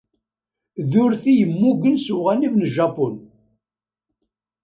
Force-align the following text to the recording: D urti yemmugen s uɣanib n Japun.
D 0.89 0.91
urti 1.03 1.33
yemmugen 1.39 1.95
s 2.05 2.05
uɣanib 2.15 2.53
n 2.57 2.63
Japun. 2.75 3.15